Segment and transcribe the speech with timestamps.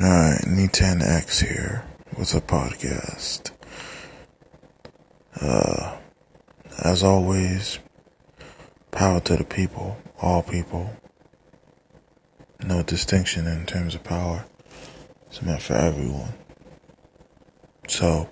[0.00, 1.84] Alright, N10X here
[2.16, 3.50] with a podcast.
[5.40, 5.96] Uh,
[6.84, 7.80] as always,
[8.92, 10.94] power to the people, all people.
[12.62, 14.44] No distinction in terms of power.
[15.26, 16.34] It's meant for everyone.
[17.88, 18.30] So,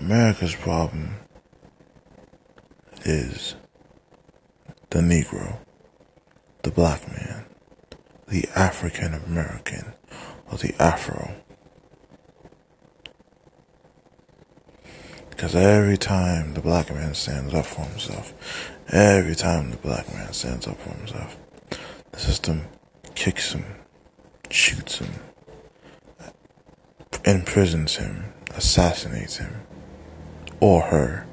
[0.00, 1.16] America's problem
[3.04, 3.54] is
[4.88, 5.58] the Negro,
[6.62, 7.44] the black man,
[8.28, 9.92] the African American,
[10.50, 11.34] or the Afro.
[15.30, 18.34] Because every time the black man stands up for himself,
[18.88, 21.36] every time the black man stands up for himself,
[22.10, 22.66] the system
[23.14, 23.64] kicks him,
[24.50, 25.12] shoots him,
[27.24, 29.62] imprisons him, assassinates him,
[30.60, 31.26] or her.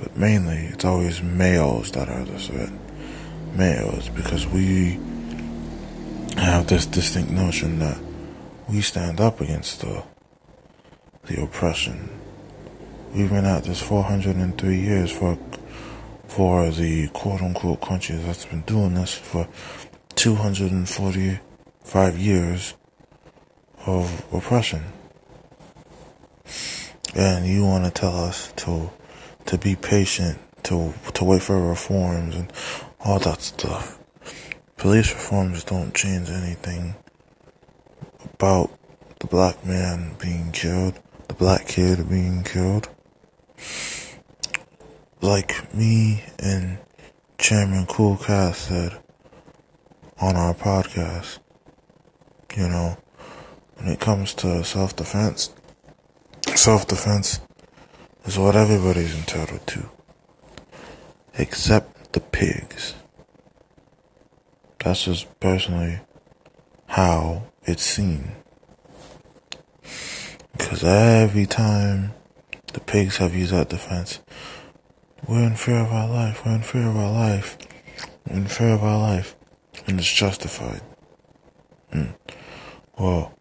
[0.00, 2.70] But mainly, it's always males that are the threat.
[3.54, 4.98] Males, because we
[6.36, 7.98] have this distinct notion that
[8.68, 10.02] we stand up against the
[11.26, 12.10] the oppression.
[13.14, 15.38] We've been at this 403 years for
[16.26, 19.48] for the quote unquote country that's been doing this for
[20.16, 22.74] 245 years
[23.86, 24.82] of oppression.
[27.14, 28.90] And you want to tell us to
[29.46, 32.52] to be patient, to to wait for reforms and
[33.00, 33.98] all that stuff.
[34.84, 36.94] Police reforms don't change anything
[38.34, 38.70] about
[39.18, 42.90] the black man being killed, the black kid being killed.
[45.22, 46.76] Like me and
[47.38, 49.00] Chairman Cool Cass said
[50.20, 51.38] on our podcast,
[52.54, 52.98] you know,
[53.76, 55.48] when it comes to self defense,
[56.56, 57.40] self defense
[58.26, 59.88] is what everybody's entitled to,
[61.38, 62.92] except the pigs.
[64.84, 65.98] That's just personally
[66.88, 68.32] how it's seen.
[70.52, 72.12] Because every time
[72.74, 74.20] the pigs have used that defense,
[75.26, 77.56] we're in fear of our life, we're in fear of our life,
[78.28, 79.34] we're in fear of our life,
[79.86, 80.82] and it's justified.
[81.90, 82.10] Hmm.
[82.98, 83.32] Well,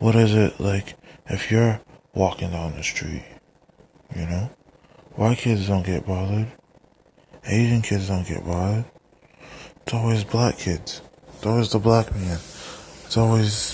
[0.00, 1.80] what is it like if you're
[2.12, 3.24] walking down the street,
[4.16, 4.50] you know?
[5.14, 6.48] White kids don't get bothered.
[7.44, 8.84] Asian kids don't get bothered.
[9.88, 11.00] It's always black kids.
[11.28, 12.38] It's always the black man.
[13.06, 13.72] It's always.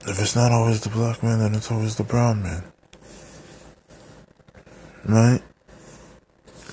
[0.00, 2.64] If it's not always the black man, then it's always the brown man.
[5.04, 5.40] Right?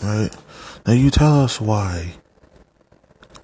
[0.01, 0.35] Right?
[0.87, 2.15] Now you tell us why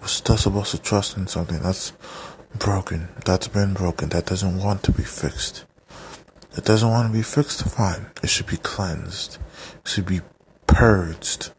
[0.02, 1.94] we're still supposed to trust in something that's
[2.58, 5.66] broken, that's been broken, that doesn't want to be fixed.
[6.58, 8.08] It doesn't want to be fixed, fine.
[8.24, 9.38] It should be cleansed.
[9.86, 10.22] It should be
[10.66, 11.52] purged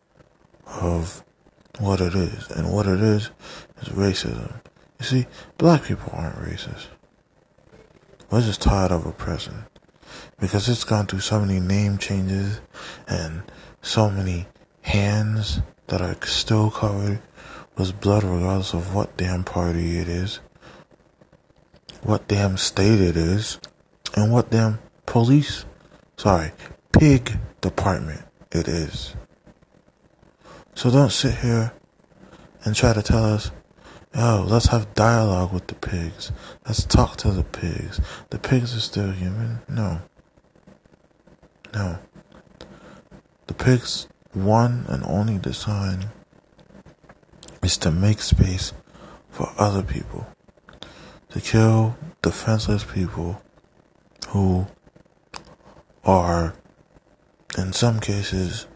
[0.66, 1.25] of
[1.79, 2.51] what it is.
[2.51, 3.31] And what it is
[3.83, 4.61] is racism.
[5.01, 5.27] You see,
[5.59, 6.87] black people aren't racist.
[8.31, 9.67] We're just tired of oppression.
[10.41, 12.61] Because it's gone through so many name changes
[13.07, 13.43] and
[13.83, 14.47] so many
[14.83, 17.21] hands that are still covered
[17.77, 20.41] with blood regardless of what damn party it is,
[22.03, 23.59] what damn state it is,
[24.17, 25.65] and what damn police,
[26.17, 26.53] sorry,
[26.93, 29.15] pig department it is.
[30.75, 31.73] So don't sit here
[32.65, 33.53] and try to tell us,
[34.15, 36.33] oh, let's have dialogue with the pigs.
[36.67, 38.01] Let's talk to the pigs.
[38.31, 39.61] The pigs are still human.
[39.69, 40.03] No.
[41.73, 41.99] No.
[43.47, 46.07] The pigs' one and only design
[47.63, 48.73] is to make space
[49.31, 50.27] for other people.
[51.31, 53.41] To kill defenseless people
[54.29, 54.67] who
[56.05, 56.55] are,
[57.57, 58.67] in some cases,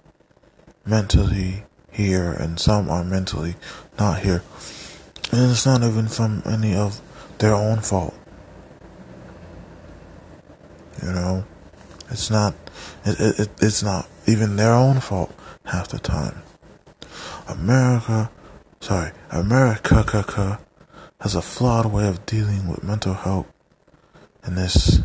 [0.84, 1.64] mentally
[1.98, 3.56] here and some are mentally
[3.98, 4.42] not here.
[5.32, 7.00] And it's not even from any of
[7.38, 8.14] their own fault.
[11.03, 11.44] You know,
[12.08, 12.54] it's not,
[13.04, 16.42] it, it, it, it's not even their own fault half the time.
[17.48, 18.31] America,
[18.81, 20.60] sorry, America
[21.20, 23.46] has a flawed way of dealing with mental health
[24.46, 25.00] in this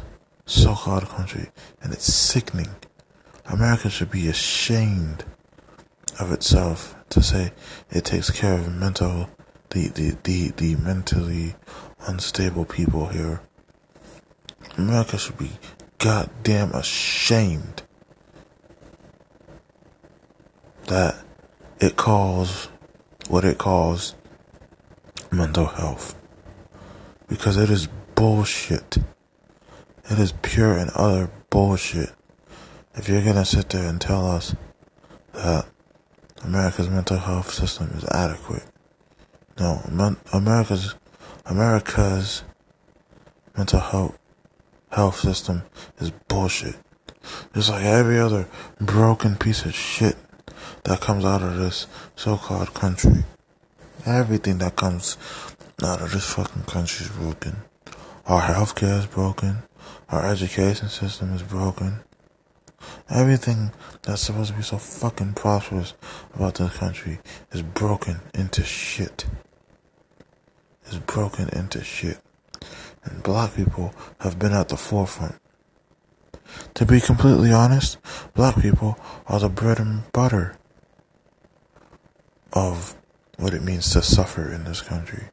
[0.45, 1.50] so-called country,
[1.81, 2.69] and it's sickening.
[3.45, 5.25] America should be ashamed
[6.19, 7.51] of itself to say
[7.92, 9.30] it takes care of mental
[9.74, 11.56] the, the, the, the mentally
[12.07, 13.42] unstable people here.
[14.77, 15.51] America should be
[15.98, 17.81] goddamn ashamed
[20.86, 21.15] that
[21.80, 22.69] it calls
[23.30, 24.15] what it calls
[25.31, 26.15] mental health.
[27.27, 28.98] Because it is bullshit.
[30.10, 32.12] It is pure and utter bullshit.
[32.94, 34.56] If you're gonna sit there and tell us
[35.33, 35.65] that
[36.43, 38.63] America's mental health system is adequate.
[39.59, 39.81] No,
[40.33, 40.95] America's
[41.45, 42.43] America's
[43.55, 44.17] mental health
[44.91, 45.63] health system
[45.99, 46.75] is bullshit.
[47.53, 48.47] Just like every other
[48.79, 50.17] broken piece of shit
[50.83, 53.23] that comes out of this so-called country.
[54.05, 55.17] Everything that comes
[55.81, 57.55] out of this fucking country is broken.
[58.25, 59.63] Our healthcare is broken.
[60.09, 62.01] Our education system is broken.
[63.09, 63.71] Everything
[64.01, 65.94] that's supposed to be so fucking prosperous
[66.33, 67.19] about this country
[67.51, 69.25] is broken into shit.
[70.88, 72.19] Is broken into shit.
[73.03, 75.35] And black people have been at the forefront.
[76.75, 77.97] To be completely honest,
[78.33, 78.97] black people
[79.27, 80.57] are the bread and butter
[82.51, 82.95] of
[83.38, 85.24] what it means to suffer in this country.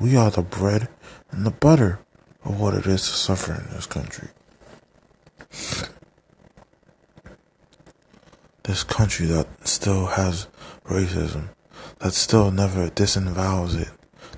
[0.00, 0.88] We are the bread
[1.30, 2.00] and the butter
[2.44, 4.28] of what it is to suffer in this country.
[8.62, 10.48] This country that still has
[10.84, 11.50] racism,
[12.00, 13.88] that still never disavows it,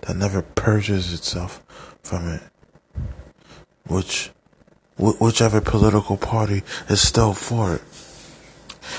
[0.03, 1.63] that never purges itself
[2.03, 2.43] from it,
[3.87, 4.31] which
[4.99, 7.83] whichever political party is still for it.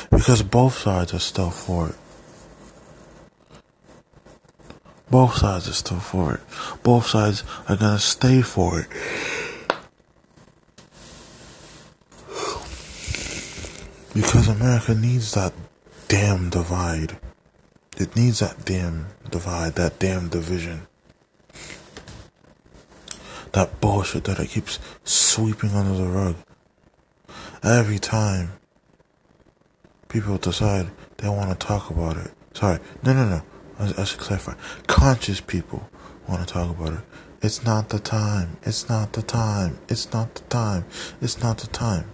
[0.10, 1.96] Because both sides are still for it.
[5.10, 6.42] Both sides are still for it.
[6.84, 8.88] Both sides are gonna stay for it.
[14.14, 15.54] Because America needs that
[16.08, 17.18] damn divide.
[17.98, 20.88] It needs that damn divide, that damn division.
[23.52, 26.36] That bullshit that it keeps sweeping under the rug.
[27.64, 28.54] Every time
[30.08, 32.32] people decide they want to talk about it.
[32.54, 33.42] Sorry, no, no, no.
[33.80, 34.54] I, I should clarify.
[34.88, 35.90] Conscious people
[36.28, 37.00] want to talk about it.
[37.42, 38.58] It's not the time.
[38.64, 39.80] It's not the time.
[39.88, 40.86] It's not the time.
[41.22, 42.12] It's not the time.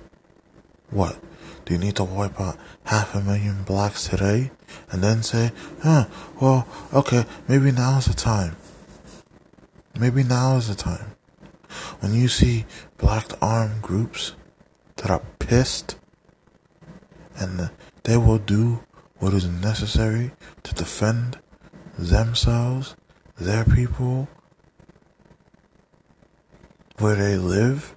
[0.90, 1.18] What?
[1.66, 4.52] Do you need to wipe out half a million blacks today?
[4.92, 5.52] And then say,
[5.82, 6.06] huh,
[6.40, 8.56] well, okay, maybe now is the time.
[10.00, 11.16] Maybe now is the time.
[12.00, 12.66] When you see
[12.98, 14.36] black armed groups
[14.98, 15.98] that are pissed
[17.38, 17.70] and
[18.04, 18.84] they will do
[19.18, 20.32] what is necessary
[20.64, 21.40] to defend
[21.98, 22.96] themselves,
[23.38, 24.28] their people,
[27.00, 27.96] where they live.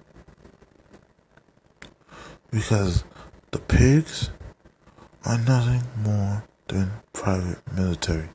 [2.51, 3.03] Because
[3.51, 4.29] the pigs
[5.25, 8.29] are nothing more than private military.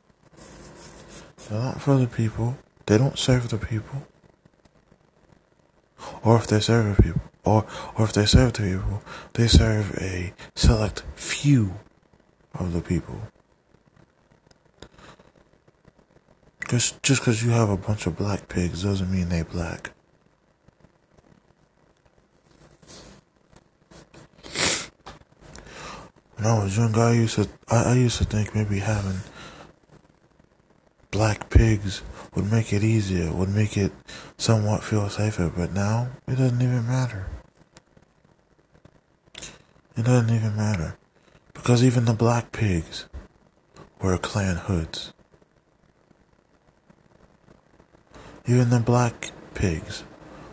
[1.48, 2.56] They're not for the people.
[2.86, 4.06] They don't serve the people.
[6.22, 7.66] Or if they serve the people, or,
[7.96, 9.02] or if they serve the people,
[9.34, 11.74] they serve a select few
[12.54, 13.20] of the people.
[16.68, 19.90] Just just because you have a bunch of black pigs doesn't mean they black.
[26.44, 29.20] When I was young, I used to I, I used to think maybe having
[31.10, 32.02] black pigs
[32.34, 33.92] would make it easier, would make it
[34.36, 37.28] somewhat feel safer, but now it doesn't even matter.
[39.96, 40.98] It doesn't even matter.
[41.54, 43.08] Because even the black pigs
[44.02, 45.14] wear Klan hoods.
[48.46, 50.04] Even the black pigs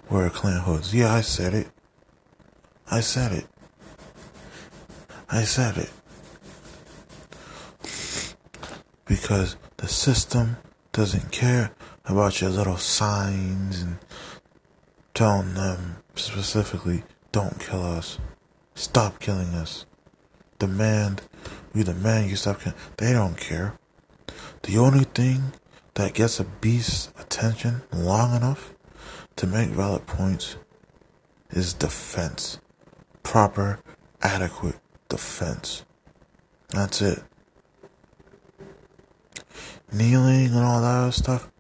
[0.10, 0.96] wear Klan hoods.
[0.96, 1.68] Yeah, I said it.
[2.90, 3.50] I said it.
[5.33, 5.89] I said it.
[9.06, 10.57] Because the system
[10.92, 11.72] doesn't care
[12.04, 13.97] about your little signs and
[15.14, 18.19] telling them specifically, don't kill us.
[18.76, 19.85] Stop killing us.
[20.59, 21.21] Demand,
[21.73, 22.78] we demand you stop killing.
[22.97, 23.80] They don't care.
[24.64, 25.54] The only thing
[25.94, 28.73] that gets a beast's attention long enough
[29.38, 30.57] to make valid points
[31.52, 32.59] is defense.
[33.23, 33.80] Proper,
[34.21, 34.76] adequate
[35.11, 35.83] defense.
[36.69, 37.21] That's it.
[39.91, 41.51] Kneeling and all that other stuff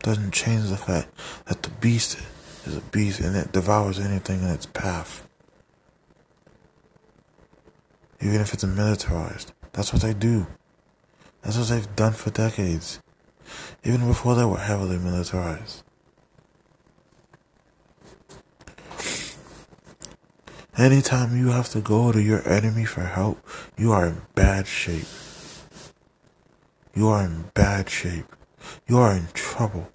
[0.00, 1.08] doesn't change the fact
[1.44, 2.18] that the beast
[2.64, 5.28] is a beast and it devours anything in its path.
[8.20, 9.52] Even if it's militarized.
[9.72, 10.46] That's what they do.
[11.42, 13.00] That's what they've done for decades
[13.84, 15.82] even before they were heavily militarized.
[20.78, 23.44] Anytime you have to go to your enemy for help,
[23.76, 25.08] you are in bad shape.
[26.94, 28.26] You are in bad shape.
[28.86, 29.90] You are in trouble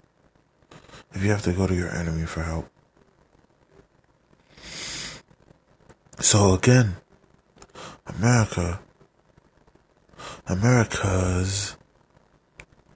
[1.14, 2.68] if you have to go to your enemy for help.
[6.20, 6.96] So again,
[8.06, 8.80] America,
[10.46, 11.78] America's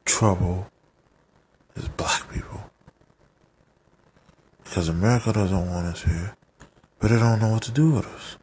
[0.04, 0.70] trouble
[1.74, 2.70] is black people.
[4.62, 6.36] Because America doesn't want us here,
[6.98, 8.36] but they don't know what to do with us.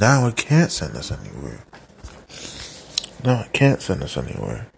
[0.00, 1.64] Now it can't send us anywhere.
[3.24, 4.70] No, it can't send us anywhere.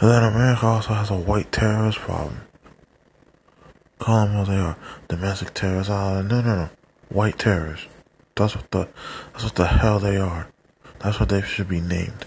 [0.00, 2.42] And then America also has a white terrorist problem.
[3.98, 4.76] Call them what they are.
[5.08, 5.90] Domestic terrorists.
[5.90, 6.68] Uh, no, no, no.
[7.08, 7.86] White terrorists.
[8.34, 8.88] That's what the,
[9.32, 10.48] that's what the hell they are.
[10.98, 12.26] That's what they should be named.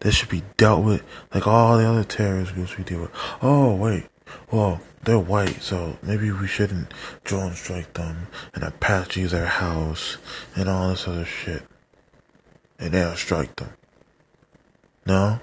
[0.00, 1.02] They should be dealt with
[1.34, 3.10] like all the other terrorist groups we deal with.
[3.42, 4.06] Oh, wait.
[4.50, 6.92] Well, they're white, so maybe we shouldn't
[7.24, 10.18] drone strike them and Apache their house
[10.54, 11.62] and all this other shit.
[12.78, 13.70] And they'll airstrike them.
[15.06, 15.40] No?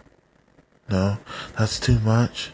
[0.90, 1.18] No?
[1.58, 2.52] That's too much?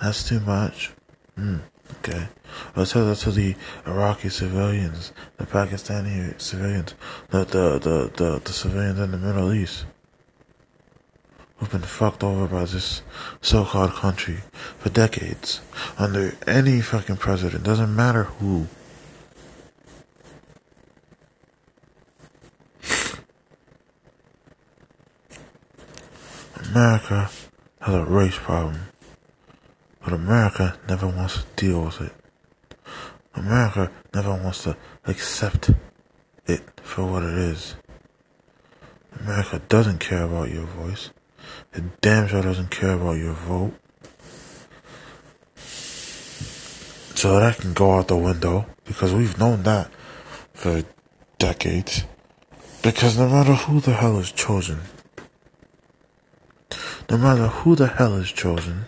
[0.00, 0.92] That's too much?
[1.36, 1.58] Hmm,
[1.98, 2.28] okay.
[2.76, 6.94] Let's tell that to the Iraqi civilians, the Pakistani civilians,
[7.30, 9.86] the, the, the, the, the civilians in the Middle East
[11.62, 13.02] who've been fucked over by this
[13.40, 14.38] so-called country
[14.80, 15.60] for decades
[15.96, 17.62] under any fucking president.
[17.62, 18.66] Doesn't matter who.
[26.68, 27.30] America
[27.80, 28.80] has a race problem,
[30.02, 32.12] but America never wants to deal with it.
[33.36, 34.76] America never wants to
[35.06, 35.70] accept
[36.44, 37.76] it for what it is.
[39.20, 41.10] America doesn't care about your voice.
[41.72, 43.74] It damn sure doesn't care about your vote.
[47.14, 49.90] So that can go out the window because we've known that
[50.52, 50.84] for
[51.38, 52.04] decades.
[52.82, 54.80] Because no matter who the hell is chosen,
[57.08, 58.86] no matter who the hell is chosen,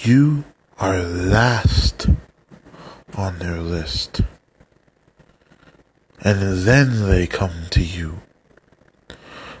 [0.00, 0.44] you
[0.78, 2.08] are last
[3.16, 4.22] on their list.
[6.20, 8.22] And then they come to you.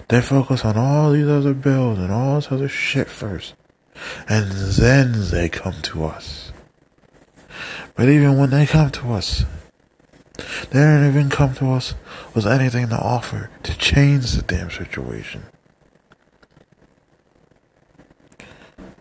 [0.08, 3.54] They focus on all these other bills and all this other shit first.
[4.28, 6.52] And then they come to us.
[7.94, 9.44] But even when they come to us,
[10.70, 11.94] they don't even come to us
[12.34, 15.42] with anything to offer to change the damn situation.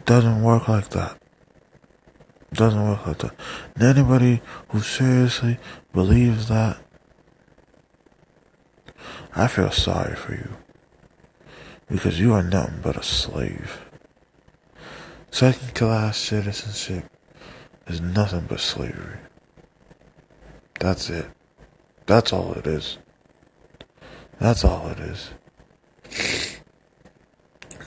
[0.05, 1.17] Doesn't work like that.
[2.53, 3.35] Doesn't work like that.
[3.75, 5.59] And anybody who seriously
[5.93, 6.77] believes that,
[9.35, 10.57] I feel sorry for you.
[11.89, 13.85] Because you are nothing but a slave.
[15.31, 17.05] Second class citizenship
[17.87, 19.19] is nothing but slavery.
[20.79, 21.27] That's it.
[22.05, 22.97] That's all it is.
[24.39, 25.31] That's all it is.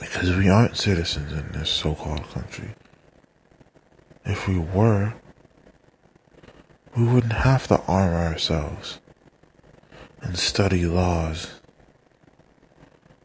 [0.01, 2.71] Because we aren't citizens in this so called country.
[4.25, 5.15] If we were,
[6.97, 9.01] we wouldn't have to arm ourselves
[10.21, 11.60] and study laws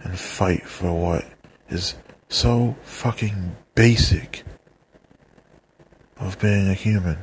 [0.06, 1.26] and fight for what
[1.68, 1.96] is
[2.30, 4.44] so fucking basic
[6.18, 7.18] of being a human.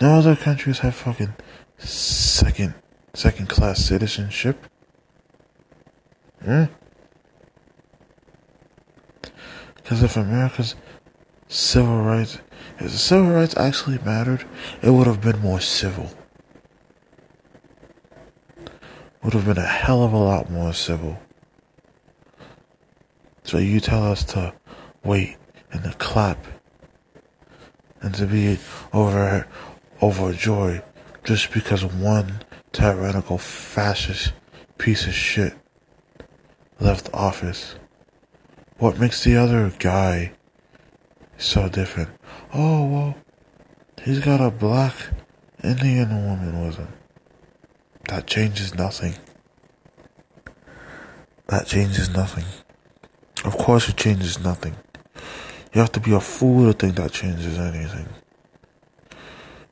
[0.00, 1.34] No other countries have fucking
[1.78, 2.74] second
[3.14, 4.66] second class citizenship.
[6.44, 6.64] Hmm?
[9.76, 10.74] Because if America's
[11.48, 12.38] civil rights,
[12.78, 14.44] if the civil rights actually mattered,
[14.82, 16.10] it would have been more civil.
[19.22, 21.18] Would have been a hell of a lot more civil.
[23.48, 24.52] So you tell us to
[25.02, 25.38] wait
[25.72, 26.36] and to clap
[28.02, 28.58] and to be
[28.92, 29.48] over
[30.02, 30.82] overjoyed
[31.24, 34.34] just because one tyrannical fascist
[34.76, 35.54] piece of shit
[36.78, 37.76] left office.
[38.76, 40.32] What makes the other guy
[41.38, 42.10] so different?
[42.52, 43.14] Oh well,
[44.02, 44.92] he's got a black
[45.64, 46.92] Indian woman with him.
[48.08, 49.14] That changes nothing.
[51.46, 52.44] That changes nothing.
[53.44, 54.76] Of course, it changes nothing.
[55.72, 58.08] You have to be a fool to think that changes anything.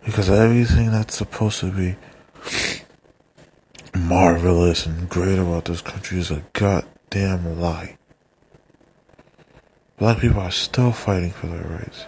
[0.05, 1.97] Because everything that's supposed to be
[3.95, 7.97] marvelous and great about this country is a goddamn lie.
[9.99, 12.05] Black people are still fighting for their rights.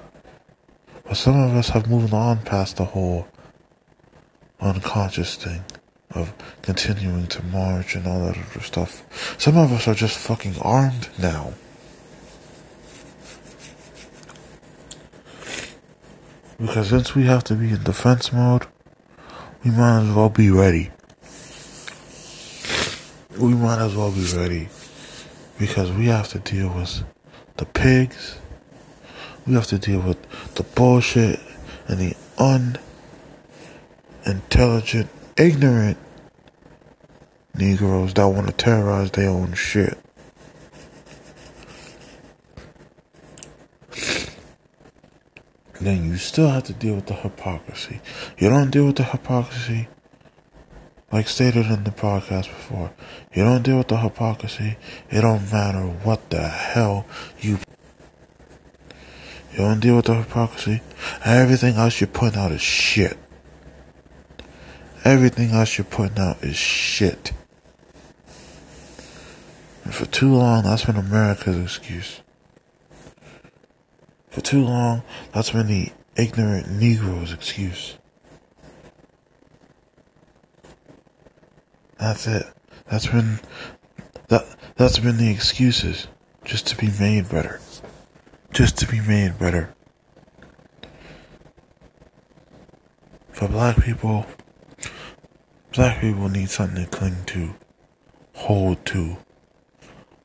[1.04, 3.26] But some of us have moved on past the whole
[4.60, 5.64] unconscious thing
[6.10, 9.04] of continuing to march and all that other stuff.
[9.38, 11.52] Some of us are just fucking armed now.
[16.58, 18.66] Because since we have to be in defense mode,
[19.64, 20.90] we might as well be ready.
[23.38, 24.68] We might as well be ready.
[25.58, 27.04] Because we have to deal with
[27.56, 28.38] the pigs.
[29.46, 30.18] We have to deal with
[30.54, 31.38] the bullshit
[31.86, 32.16] and the
[34.24, 35.96] unintelligent ignorant
[37.54, 39.98] Negroes that want to terrorize their own shit.
[45.80, 48.00] Then you still have to deal with the hypocrisy.
[48.36, 49.88] You don't deal with the hypocrisy,
[51.12, 52.92] like stated in the podcast before,
[53.32, 54.76] you don't deal with the hypocrisy,
[55.10, 57.06] it don't matter what the hell
[57.40, 57.58] you
[59.52, 60.82] you don't deal with the hypocrisy.
[61.24, 63.18] Everything else you're putting out is shit.
[65.08, 67.32] Everything else you're putting out is shit.
[69.84, 72.20] And for too long, that's been America's excuse.
[74.28, 77.96] For too long, that's been the ignorant Negro's excuse.
[81.98, 82.46] That's it.
[82.90, 83.40] That's been
[84.28, 84.44] that
[84.76, 86.06] that's been the excuses
[86.44, 87.60] just to be made better
[88.52, 89.74] just to be made better.
[93.32, 94.26] For black people,
[95.72, 97.54] black people need something to cling to,
[98.34, 99.18] hold to,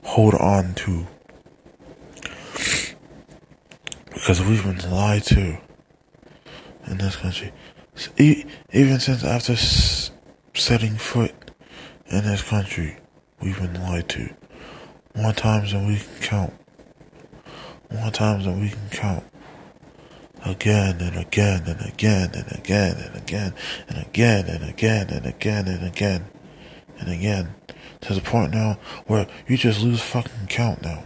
[0.04, 1.08] hold on to.
[4.14, 5.58] Because we've been lied to
[6.88, 7.52] in this country.
[8.18, 11.34] Even since after setting foot
[12.08, 12.98] in this country,
[13.42, 14.34] we've been lied to.
[15.16, 16.54] More times than we can count
[17.94, 19.24] more times than we can count.
[20.46, 23.54] Again and again and again and again and again
[23.88, 26.26] and again and again and again and again
[27.00, 27.56] and again.
[28.02, 31.04] To the point now where you just lose fucking count now.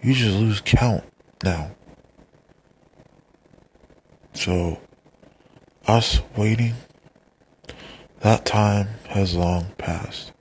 [0.00, 1.02] You just lose count
[1.42, 1.72] now.
[4.34, 4.80] So,
[5.88, 6.74] us waiting,
[8.20, 10.32] that time has long passed.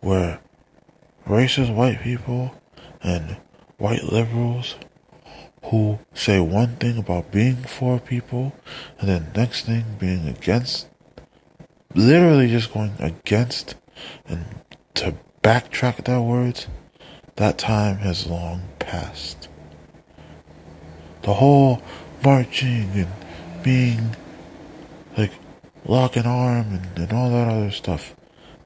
[0.00, 0.40] Where
[1.26, 2.54] racist white people
[3.02, 3.38] and
[3.78, 4.76] white liberals
[5.66, 8.54] who say one thing about being for people
[8.98, 10.88] and then next thing being against
[11.96, 13.74] literally just going against
[14.28, 14.44] and
[14.94, 16.68] to backtrack their words
[17.36, 19.48] that time has long passed.
[21.22, 21.82] The whole
[22.22, 23.08] marching and
[23.62, 24.16] being
[25.16, 25.32] like
[25.84, 28.14] lock and arm and, and all that other stuff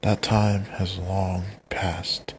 [0.01, 2.33] that time has long passed.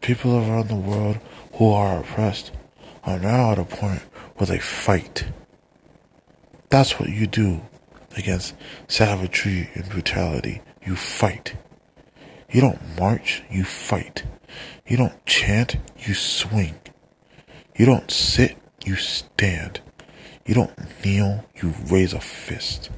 [0.00, 1.18] People around the world
[1.54, 2.52] who are oppressed
[3.04, 4.02] are now at a point
[4.36, 5.26] where they fight.
[6.68, 7.62] That's what you do
[8.16, 8.54] against
[8.86, 10.62] savagery and brutality.
[10.84, 11.56] You fight.
[12.50, 14.24] You don't march, you fight.
[14.86, 16.76] You don't chant, you swing.
[17.76, 19.80] You don't sit, you stand.
[20.46, 22.90] You don't kneel, you raise a fist.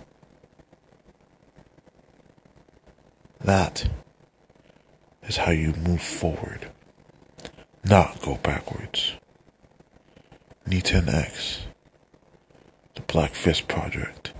[3.40, 3.88] That
[5.24, 6.70] is how you move forward
[7.84, 9.14] not go backwards.
[10.68, 11.58] N10X,
[12.94, 14.32] the Black Fist Project,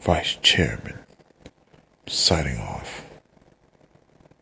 [0.00, 0.98] Vice Chairman,
[2.06, 3.07] signing off.